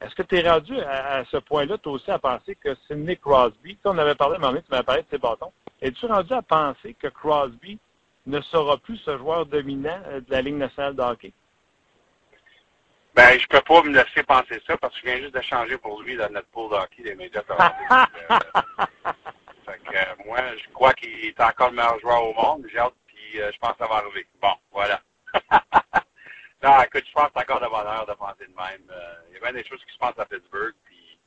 [0.00, 3.16] Est-ce que tu es rendu à, à ce point-là, toi aussi, à penser que Sidney
[3.16, 5.52] Crosby, tu on avait parlé, à un moment donné, tu m'avais parlé de ses bâtons,
[5.80, 7.78] es-tu rendu à penser que Crosby
[8.26, 11.32] ne sera plus ce joueur dominant euh, de la Ligue nationale de hockey?
[13.14, 15.76] Ben, je peux pas me laisser penser ça parce que je viens juste de changer
[15.78, 17.42] pour lui dans notre pool de hockey des médias.
[19.66, 22.66] fait que, euh, moi, je crois qu'il est encore le meilleur joueur au monde.
[22.70, 22.94] J'ai hâte,
[23.28, 24.26] puis euh, je pense que ça va arriver.
[24.40, 25.00] Bon, voilà.
[26.62, 28.90] non, écoute, je pense que c'est encore de bonheur de penser de même.
[28.90, 31.18] Euh, il y a bien des choses qui se passent à Pittsburgh, puis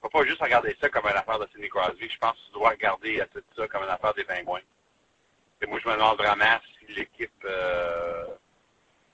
[0.00, 2.08] faut pas juste regarder ça comme une affaire de Sidney Crosby.
[2.10, 4.60] Je pense que tu dois regarder à tout ça comme une affaire des pingouins.
[5.60, 8.26] Et moi, je me demande vraiment si l'équipe euh,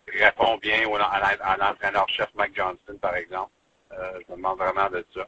[0.08, 3.52] répond bien au- à l'entraîneur-chef Mike Johnston, par exemple.
[3.92, 5.26] Euh, je me demande vraiment de ça.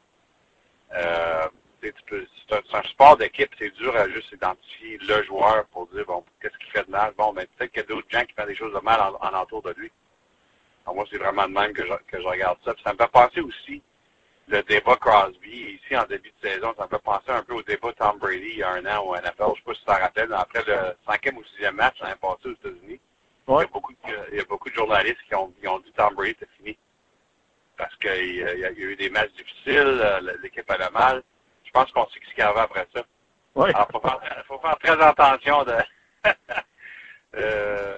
[1.81, 6.57] C'est un, sport d'équipe, c'est dur à juste identifier le joueur pour dire, bon, qu'est-ce
[6.59, 7.13] qu'il fait de mal.
[7.17, 9.15] Bon, ben, peut-être qu'il y a d'autres gens qui font des choses de mal en,
[9.15, 9.91] en entour de lui.
[10.85, 12.73] Alors, moi, c'est vraiment de même que je, que je regarde ça.
[12.73, 13.81] Puis ça me fait penser aussi
[14.47, 15.79] le débat Crosby.
[15.83, 18.49] Ici, en début de saison, ça me fait penser un peu au débat Tom Brady
[18.51, 19.53] il y a un an au NFL.
[19.55, 22.15] Je sais pas si tu t'en rappelles, mais après le cinquième ou sixième match l'année
[22.21, 22.99] passée aux États-Unis.
[23.47, 23.97] Il, y a beaucoup de,
[24.31, 26.77] il y a beaucoup de journalistes qui ont, qui ont dit Tom Brady c'est fini.
[27.77, 31.23] Parce qu'il y, a- y a eu des matchs difficiles, euh, l'équipe allait mal.
[31.73, 33.01] Je pense qu'on sait ce qui arrive après ça.
[33.55, 33.69] Oui.
[33.73, 35.75] Alors, il faut faire, faut faire très attention de,
[37.35, 37.97] euh,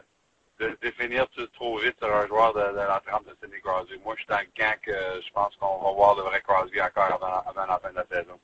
[0.60, 3.98] de définir trop vite sur un joueur de, de la trempe de Sidney Crosby.
[4.04, 4.92] Moi, je suis dans le camp que
[5.26, 8.06] je pense qu'on va voir le vrai Crosby encore avant, avant la fin de la
[8.06, 8.40] saison.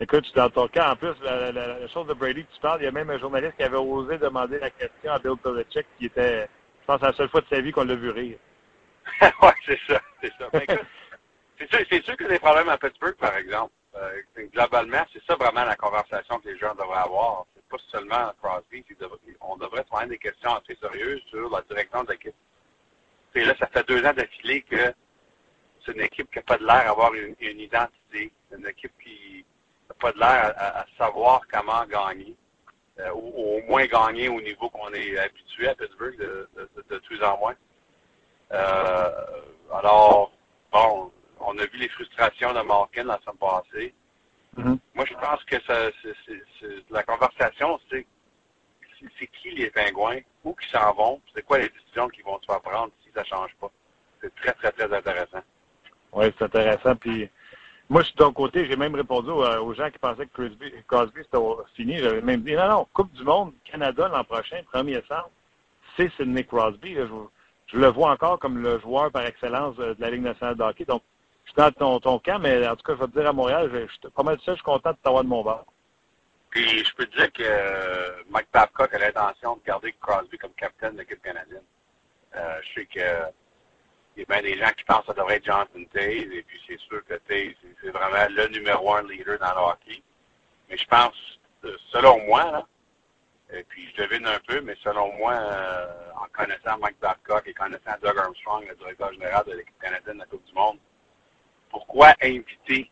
[0.00, 0.90] Écoute, je suis dans ton cas.
[0.92, 3.10] En plus, la, la- la chose de Brady que tu parles, il y a même
[3.10, 6.48] un journaliste qui avait osé demander la question à Bill Belichick, qui était,
[6.80, 8.38] je pense, la seule fois de sa vie qu'on l'a vu rire.
[9.22, 10.48] oui, c'est ça, c'est ça.
[10.60, 10.86] Écoute,
[11.58, 13.72] c'est sûr, c'est sûr que des problèmes à Pittsburgh, par exemple.
[14.00, 17.44] Euh, globalement, c'est ça vraiment la conversation que les gens devraient avoir.
[17.54, 18.84] C'est pas seulement Crosby.
[19.42, 22.34] on devrait se des questions assez sérieuses sur la direction de l'équipe.
[23.34, 24.92] Et là, ça fait deux ans d'affilée que
[25.84, 28.32] c'est une équipe qui n'a pas de l'air d'avoir une, une identité.
[28.56, 29.44] Une équipe qui
[29.88, 32.34] n'a pas de l'air à, à- savoir comment gagner.
[32.98, 37.24] Euh, ou, au moins gagner au niveau qu'on est habitué à Pittsburgh de, de, de,
[37.24, 37.54] en moins.
[38.52, 39.10] Euh,
[39.72, 40.32] alors,
[40.72, 43.94] bon, on a vu les frustrations de Malkin la semaine passée.
[44.56, 44.78] Mhm.
[44.94, 45.90] Moi, je pense que ça,
[46.90, 48.06] la conversation, c'est,
[49.42, 52.60] qui les pingouins, où qui s'en vont, c'est quoi les décisions qu'ils vont se faire
[52.60, 53.70] prendre si ça change pas.
[54.20, 55.40] C'est très, très, très intéressant.
[56.12, 56.96] Oui, c'est intéressant.
[56.96, 57.30] Puis,
[57.88, 60.32] moi, je suis de ton côté, j'ai même répondu aux, aux gens qui pensaient que
[60.32, 61.42] Crosby, Crosby c'était
[61.74, 61.98] fini.
[61.98, 65.30] J'avais même dit, non, non, Coupe du Monde, Canada l'an prochain, 1er décembre,
[65.96, 66.94] c'est Sidney Crosby.
[66.94, 67.06] là.
[67.06, 67.14] je,
[67.72, 70.62] je le vois encore comme le joueur par excellence euh, de la Ligue nationale de
[70.62, 70.84] hockey.
[70.84, 71.02] Donc,
[71.56, 73.70] dans ton, ton camp, mais en tout cas, je vais te dire à Montréal,
[74.02, 75.66] je, pas mal de ça, je suis content de t'avoir de mon bord.
[76.50, 80.52] Puis, je peux te dire que euh, Mike Babcock a l'intention de garder Crosby comme
[80.54, 81.62] capitaine de l'équipe canadienne.
[82.34, 83.32] Euh, je sais que
[84.16, 86.42] il y a bien des gens qui pensent que ça devrait être Jonathan Taze, et
[86.46, 90.02] puis c'est sûr que Taze, c'est- vraiment le numéro un leader dans le hockey.
[90.68, 91.14] Mais je pense,
[91.64, 92.66] euh, selon moi, là,
[93.52, 95.34] et puis je devine un peu, mais selon moi,
[96.16, 100.20] en connaissant Mike Babcock et connaissant Doug Armstrong, le directeur général de l'équipe canadienne de
[100.20, 100.78] la Coupe du Monde,
[101.70, 102.90] pourquoi inviter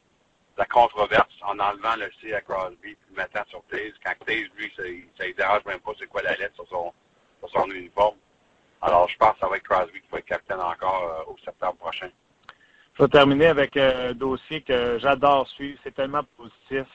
[0.56, 3.92] la controverse en enlevant le C à Crosby puis le mettant sur Taze.
[4.04, 4.82] Quand Taze, lui, ça,
[5.16, 6.92] ça lui dérange même pas c'est quoi la lettre sur son,
[7.40, 8.16] sur son uniforme.
[8.80, 11.36] Alors, je pense que ça va être Crosby qui va être capitaine encore euh, au
[11.44, 12.10] septembre prochain.
[12.94, 15.78] Je vais terminer avec euh, un dossier que j'adore suivre.
[15.84, 16.86] C'est tellement positif.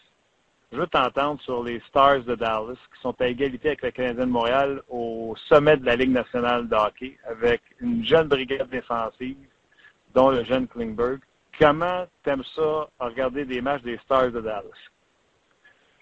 [0.73, 4.25] Je veux t'entendre sur les Stars de Dallas qui sont à égalité avec le Canadien
[4.25, 9.37] de Montréal au sommet de la Ligue nationale de hockey avec une jeune brigade défensive,
[10.13, 11.19] dont le jeune Klingberg.
[11.59, 14.63] Comment t'aimes ça à regarder des matchs des Stars de Dallas?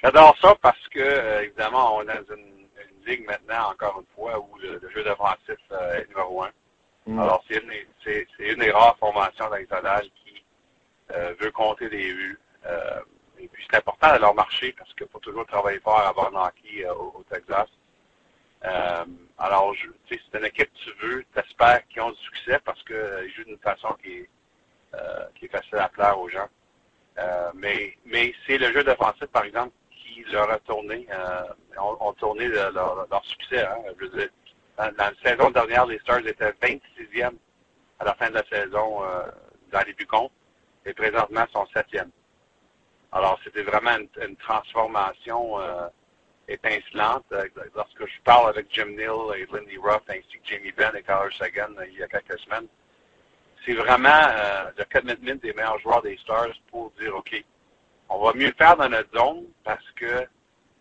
[0.01, 4.15] J'adore ça parce que, euh, évidemment, on est dans une, une, ligue maintenant, encore une
[4.15, 6.51] fois, où le, le jeu défensif euh, est numéro un.
[7.05, 7.19] Mm.
[7.19, 7.71] Alors, c'est une,
[8.03, 10.43] c'est, une des rares formations dans les qui
[11.11, 12.39] euh, veut compter des buts.
[13.39, 16.93] Et puis, c'est important de leur marcher parce qu'il faut toujours travailler fort à euh,
[16.93, 17.67] au, au, Texas.
[19.37, 19.75] Alors,
[20.07, 23.45] c'est une équipe que tu veux, tu espères qu'ils ont du succès parce qu'ils jouent
[23.45, 24.29] d'une façon qui est,
[25.35, 26.49] qui est facile à plaire aux gens.
[27.55, 31.07] mais mais c'est le jeu défensif, par exemple, qui leur a tourné,
[31.77, 33.63] ont, ont, tourné leur, succès.
[33.63, 34.29] Hein, je veux dire,
[34.77, 37.35] dans, la saison dernière, les Stars étaient 26e
[37.99, 39.27] à la fin de la saison euh,
[39.71, 40.33] dans les buts contre,
[40.85, 42.09] et présentement sont 7e.
[43.11, 45.87] Alors, c'était vraiment une, transformation euh,
[46.47, 47.25] étincelante.
[47.75, 51.35] Lorsque je parle avec Jim Neal et Lindy Ruff, ainsi que Jamie Benn et Carter
[51.37, 52.67] Sagan il y a quelques semaines,
[53.65, 57.43] c'est vraiment euh, le commitment des meilleurs joueurs des Stars pour dire, OK,
[58.09, 60.27] on va mieux faire dans notre zone parce que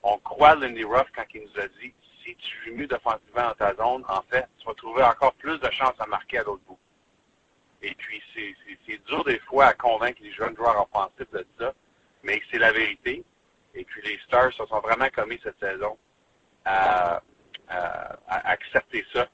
[0.02, 1.92] on croit Lindy Ruff quand il nous a dit
[2.24, 5.58] si tu joues mieux défensivement dans ta zone, en fait, tu vas trouver encore plus
[5.58, 6.78] de chances à marquer à l'autre bout.
[7.82, 11.72] Et puis, c'est dur des fois à convaincre les jeunes joueurs offensifs de ça,
[12.22, 13.24] mais c'est la vérité.
[13.74, 15.96] Et puis, les Stars se sont vraiment commis cette saison
[16.64, 17.22] à,
[17.68, 19.26] à accepter ça.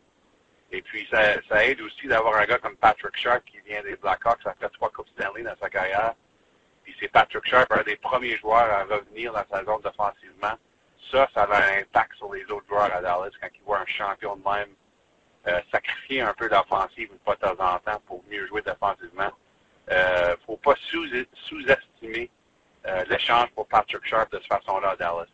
[0.72, 3.96] Et puis, ça, ça aide aussi d'avoir un gars comme Patrick Sharp qui vient des
[3.96, 6.14] Blackhawks, ça fait trois Coupes Stanley dans sa carrière.
[6.82, 10.56] Puis, c'est Patrick Sharp, un des premiers joueurs à revenir dans sa zone défensivement
[11.10, 13.86] ça, ça a un impact sur les autres joueurs à Dallas quand ils voient un
[13.86, 14.70] champion de même
[15.46, 19.30] euh, sacrifier un peu d'offensive une fois de temps en temps pour mieux jouer défensivement.
[19.90, 22.30] Euh, faut pas sous-estimer
[22.86, 25.26] euh, l'échange pour Patrick Sharp de cette façon-là à Dallas.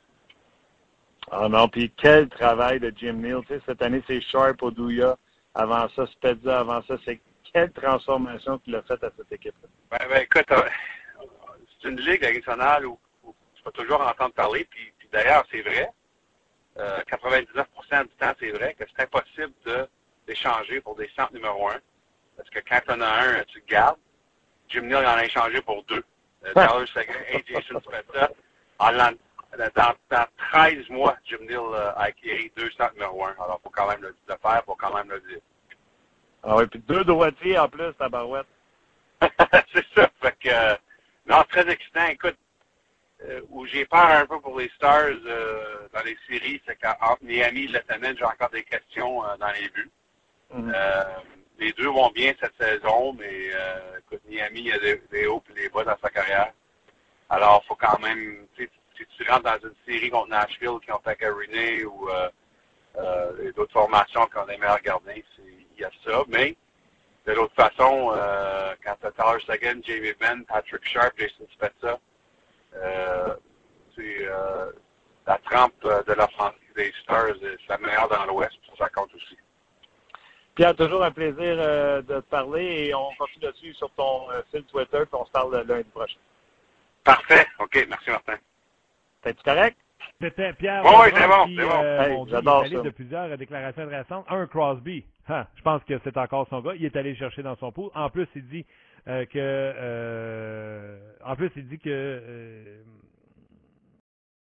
[1.31, 3.41] Ah non, puis quel travail de Jim Neal.
[3.47, 5.16] Tu sais, cette année, c'est Sharp, Oduya.
[5.55, 6.61] Avant ça, Spezza.
[6.61, 7.20] Avant ça, c'est
[7.53, 9.68] quelle transformation qu'il a faite à cette équipe-là?
[9.91, 10.68] Ben, ben écoute, euh,
[11.81, 15.89] c'est une ligue nationale où, où tu vas toujours entendre parler, puis D'ailleurs, c'est vrai.
[16.79, 19.87] Euh, 99% du temps, c'est vrai que c'est impossible de
[20.27, 21.81] d'échanger pour des centres numéro un.
[22.37, 23.99] Parce que quand tu en as un, tu le gardes.
[24.68, 26.03] Jim Neal en a échangé pour deux.
[26.47, 28.31] Euh, Dallas Sagan et Jason Spezza.
[29.59, 32.11] Dans, dans 13 mois, Jim Neal euh, a
[32.57, 33.32] deux centres numéro un.
[33.32, 35.40] Alors, il faut quand même le, le faire, il faut quand même le dire.
[36.42, 38.46] Ah oui, puis deux droitiers en plus, ta barouette.
[39.20, 40.11] c'est ça.
[40.20, 40.74] Fait que, euh,
[41.26, 42.07] non, très excitant.
[42.07, 42.36] Écoute,
[43.24, 47.22] euh, où j'ai peur un peu pour les Stars euh, dans les séries, c'est qu'entre
[47.22, 49.90] Miami et Le semaine, j'ai encore des questions euh, dans les buts.
[50.50, 51.22] Mm -hmm.
[51.59, 53.36] les deux vont bien cette saison, mais
[54.00, 56.53] écoute, Miami, il y a des, des hauts et des bas dans sa carrière.
[57.30, 58.46] Alors, il faut quand même,
[59.11, 62.09] si tu rentres dans une série contre Nashville qui ont fait Carriné ou
[63.57, 66.22] d'autres formations qui ont des meilleurs gardiens, il y a ça.
[66.28, 66.57] Mais
[67.26, 68.12] de l'autre façon,
[68.84, 71.98] quand tu as Tyler Sagan, Jamie Benn, Patrick Sharp, Jason Spezza,
[72.74, 73.34] euh,
[73.94, 74.72] c'est euh,
[75.26, 78.57] la trempe de l'offensive des Stars, c'est la meilleure dans l'Ouest.
[78.78, 79.36] Ça compte aussi.
[80.55, 84.42] Pierre, toujours un plaisir euh, de te parler et on continue là-dessus sur ton euh,
[84.50, 86.18] fil Twitter puis on se parle lundi prochain.
[87.05, 87.46] Parfait.
[87.59, 87.86] OK.
[87.88, 88.36] Merci, Martin.
[89.23, 89.79] T'es-tu correct?
[90.20, 90.83] C'était Pierre.
[90.85, 91.83] Oui, c'est bon, c'est bon.
[91.85, 92.81] Euh, hey, J'adore ça.
[92.81, 94.27] de plusieurs déclarations intéressantes.
[94.29, 95.05] Un, Crosby.
[95.29, 96.75] Hein, je pense que c'est encore son gars.
[96.75, 97.91] Il est allé chercher dans son pool.
[97.95, 98.66] En plus, il dit
[99.09, 102.83] euh, que euh, en plus il dit que euh,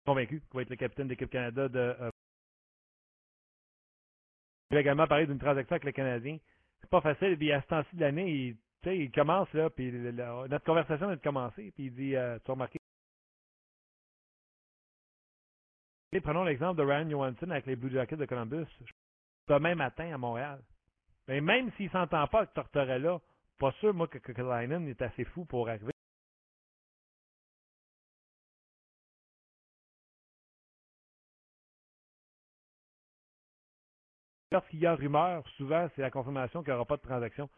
[0.06, 2.10] convaincu qu'il va être le capitaine d'équipe Canada de euh,
[4.70, 6.38] il a également parlé d'une transaction avec le Canadien.
[6.80, 8.56] C'est pas facile, puis à ce temps-ci de l'année,
[8.86, 12.38] il, il commence là, puis la, notre conversation vient de commencer, puis il dit euh,
[12.44, 12.78] tu as remarqué
[16.20, 18.66] Prenons l'exemple de Ryan Johansson avec les Blue Jackets de Columbus.
[19.48, 20.62] Demain matin à Montréal.
[21.26, 23.20] Mais même s'il ne s'entend pas avec Tortorella,
[23.58, 25.92] pas sûr, moi, que Kekalainen est assez fou pour arriver.
[34.50, 37.48] Lorsqu'il y a rumeur, souvent, c'est la confirmation qu'il n'y aura pas de transaction.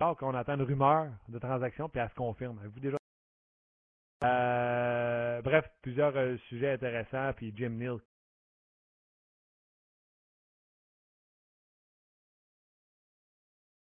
[0.00, 2.58] Alors qu'on attend une rumeur de transaction, puis elle se confirme.
[2.58, 3.01] Avez-vous déjà...
[4.22, 7.98] Euh, bref, plusieurs euh, sujets intéressants, puis Jim Neal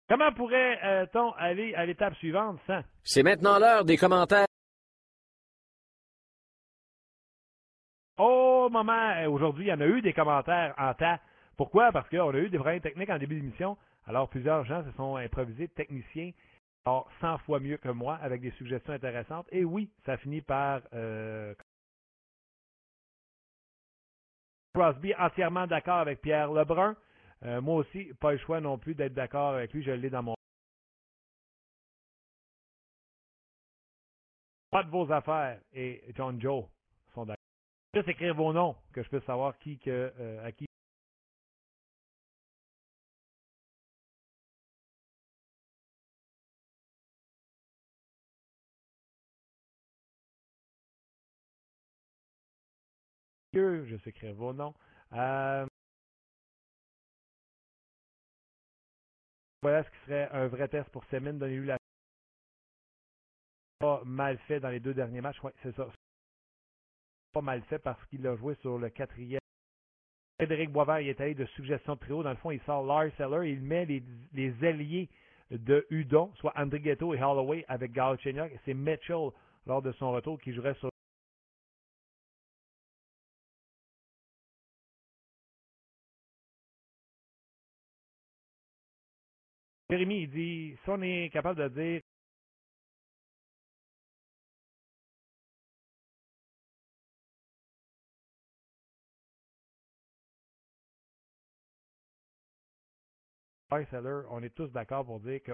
[0.08, 2.82] Comment pourrait-on aller à l'étape suivante sans?
[3.02, 4.46] C'est maintenant l'heure des commentaires.
[8.16, 11.20] Au moment, euh, aujourd'hui, il y en a eu des commentaires en tas.
[11.56, 11.90] Pourquoi?
[11.90, 13.76] Parce qu'on a eu des problèmes techniques en début d'émission.
[14.06, 16.30] Alors, plusieurs gens se sont improvisés techniciens,
[16.86, 19.46] alors 100 fois mieux que moi, avec des suggestions intéressantes.
[19.52, 20.82] Et oui, ça finit par...
[20.92, 21.54] Euh,
[24.74, 26.96] Crosby entièrement d'accord avec Pierre Lebrun.
[27.44, 29.84] Euh, moi aussi, pas le choix non plus d'être d'accord avec lui.
[29.84, 30.34] Je l'ai dans mon.
[34.70, 36.64] Pas de vos affaires et John Joe
[37.14, 37.36] sont d'accord.
[37.94, 40.66] Juste écrire vos noms, que je puisse savoir qui que, euh, à qui.
[53.54, 54.74] Je sais écrire vos noms.
[55.12, 55.66] Euh,
[59.62, 61.34] voilà ce qui serait un vrai test pour Semin.
[61.34, 61.78] Donnez-lui la
[63.78, 65.38] pas mal fait dans les deux derniers matchs.
[65.62, 65.88] C'est ça.
[67.32, 69.40] Pas mal fait parce qu'il a joué sur le quatrième.
[70.38, 72.24] Frédéric Boisvert, il est allé de suggestion très haut.
[72.24, 73.52] Dans le fond, il sort Lars Eller.
[73.52, 75.08] Il met les, alliés
[75.50, 78.50] de Udon, soit André Ghetto et Holloway avec Galchenyuk.
[78.64, 79.30] C'est Mitchell,
[79.66, 80.90] lors de son retour, qui jouerait sur
[89.94, 92.00] Jérémy, il dit, si on est capable de dire
[104.30, 105.52] on est tous d'accord pour dire que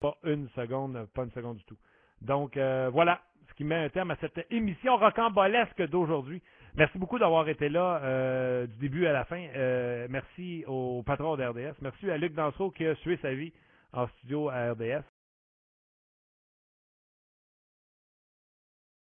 [0.00, 1.78] pas une seconde, pas une seconde du tout.
[2.20, 6.42] Donc euh, voilà ce qui met un terme à cette émission rocambolesque d'aujourd'hui.
[6.76, 9.46] Merci beaucoup d'avoir été là euh, du début à la fin.
[9.54, 11.74] Euh, merci au patron d'RDS.
[11.80, 13.52] Merci à Luc Dansereau qui a suivi sa vie
[13.92, 15.02] en studio à RDS.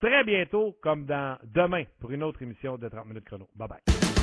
[0.02, 3.48] Très bientôt, comme dans demain, pour une autre émission de 30 minutes chrono.
[3.56, 4.23] Bye bye.